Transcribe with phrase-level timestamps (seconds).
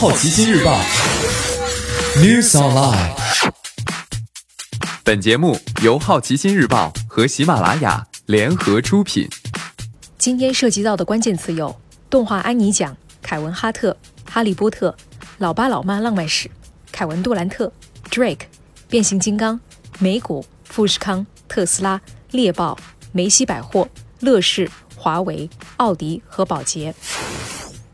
[0.00, 0.80] 好奇心日报
[2.16, 3.12] News Online。
[5.04, 9.28] 本节目由好奇心日报和喜马拉雅联合出品。
[10.16, 11.78] 今天涉及到的关键词有：
[12.08, 13.94] 动画安妮奖、凯文哈特、
[14.24, 14.96] 哈利波特、
[15.36, 16.50] 老爸老妈浪漫史、
[16.90, 17.70] 凯文杜兰特、
[18.08, 18.44] Drake、
[18.88, 19.60] 变形金刚、
[19.98, 22.78] 美股、富士康、特斯拉、猎豹、
[23.12, 23.86] 梅西百货、
[24.20, 26.94] 乐视、华为、奥迪和宝洁。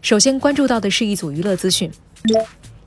[0.02, 1.90] 首先关注到的是一组娱乐资讯，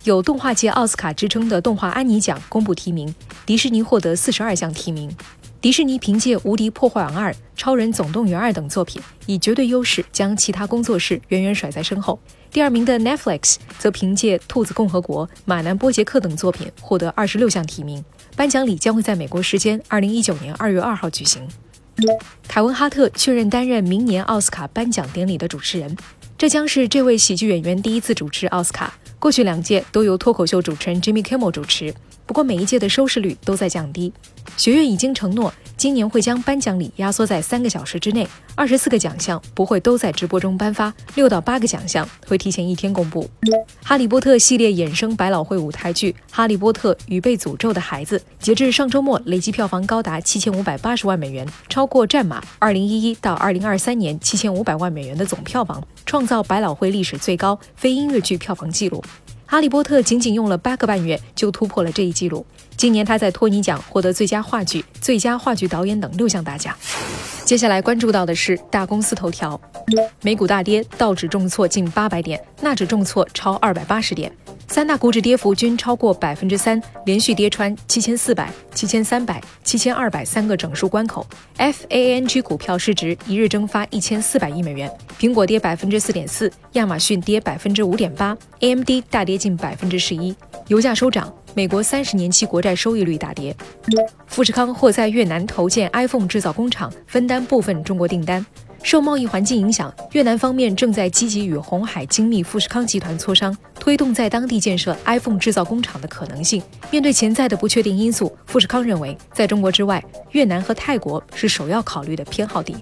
[0.05, 3.13] 有动画界奥斯卡之称的动画安妮奖公布提名，
[3.45, 5.13] 迪士尼获得四十二项提名。
[5.59, 12.17] 迪士尼凭借《无敌破坏王二》《超人总动员二》等作品，以绝对优势将其他工作室远远甩在身后。
[12.49, 18.01] 第二名的 Netflix 则凭借《兔子共和国》《马南波杰克》等作品获得二十六项提名。
[18.37, 21.45] 颁奖礼将会在美国时间二零一九年二月二号举行。
[22.47, 25.97] 凯文哈特确认担任明年奥斯卡颁奖典礼的主持人。
[26.37, 31.93] 这将是这位喜剧演员第一次主持奥斯卡，过去两届都由脱口秀主持人 Jimmy Kimmel 主持。
[32.25, 34.13] 不过每一届的收视率都在降低。
[34.59, 43.25] 学院已经承诺，今年会将颁奖礼压缩在三个小时之内，二十四个奖项不会都在直播中颁发，六到八个奖项会提前一天公布。
[43.81, 59.01] 哈利波特系列衍生百老汇舞台剧《哈利波特与被诅咒的孩子》，截至上周末累计票房高达七千五百八十万美元，超过《战马》二零一一到二零二三年七千五百万美元的总票房，创造百老汇历史最高非音乐剧票房纪录。
[59.51, 62.45] 《哈利波特》仅仅用了八个半月就突破了这一纪录。
[62.77, 66.71] 今年他在托尼奖获得最佳话剧、最佳话剧导演等六项大奖。
[67.45, 69.59] 接下来关注到的是大公司头条：
[70.21, 74.31] 美股大跌，道指重挫近八百点，纳指重挫超二百八十点。
[74.69, 81.25] 三大股指跌幅均超过百分之三，连续跌穿七千四百、七千三百、七千二百三个整数关口。
[81.57, 84.89] FANG 股票市值一日蒸发一千四百亿美元，
[85.19, 90.35] 苹果跌百分之四点四，亚马逊跌百分之五点八，AMD 大跌近百分之十一。
[90.67, 93.55] 油价收涨，美国三十年期国债收益率大跌。
[94.27, 98.45] 富士康或在越南投建 iPhone 制造工厂，分担部分中国订单。
[98.81, 106.61] 受贸易环境影响，越南方面正在积极与红海精密富士康集团磋商，推动在当地建设 iPhone 制造工厂的可能性。
[106.89, 112.75] 面对潜在的不确定因素，富士康认为，在中国之外，越南和泰国是首要考虑的偏好地。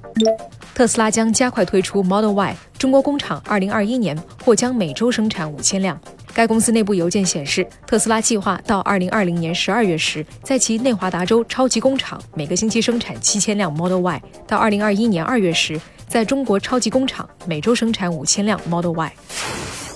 [0.74, 6.00] 特斯拉将加快推出 Model Y，中国工厂2021年或将每周生产五千辆。
[6.38, 19.12] 该公司内部邮件显示，特斯拉计划到2020年12月时，在其内华达州超级工厂每个星期生产七千辆 Model Y；到2021年2月时，在中国超级工厂每周生产五千辆 Model Y。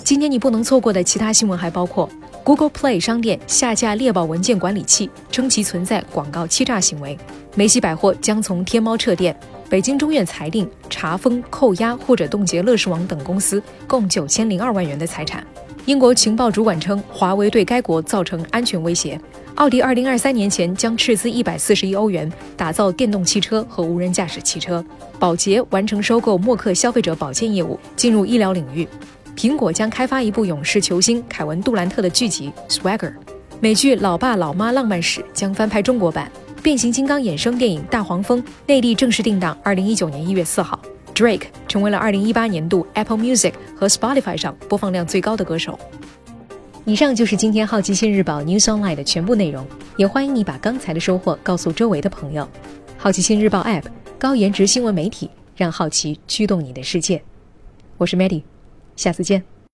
[0.02, 2.10] 今年你不能错过的其他新闻还包括
[2.42, 7.16] ：Google Play 商店下架猎豹文件管理器，称其存在广告欺诈行为；
[7.54, 9.32] 梅西百货将从天猫撤店；
[9.70, 15.46] 北京中院裁定查封、扣押或者冻结乐视网等公司共九千零二万元的财产。
[15.86, 19.20] 英国情报主管称，华为对该国造成安全威胁。
[19.56, 24.84] 奥迪二零二三年前将斥资一百四十亿欧元打造电动汽车和无人驾驶汽车。
[25.18, 28.86] 宝洁完成收购默克消费者保健业务，进入医疗领域。
[29.36, 33.10] 苹果将开发一部勇士球星凯文杜兰特的剧集《Swagger》。
[33.58, 36.30] 美剧《老爸老妈浪漫史》将翻拍中国版。
[36.62, 40.78] 变形金刚衍生电影《大黄蜂》内地正式定档二零一九年一月四号。
[41.22, 45.78] Drake 成为了2018年度 Apple Music 和 Spotify 上播放量最高的歌手。
[46.84, 49.64] 以上就是今天好奇心日报 News Online 的全部内容，
[49.96, 52.48] 也欢迎你把刚才的收获告诉周围的朋友。
[52.98, 53.84] 好奇心日报 App
[54.18, 57.22] 高颜值新闻媒体，让好奇驱动你的世界。
[57.98, 58.42] 我是 Maddie，
[58.96, 59.51] 下次见。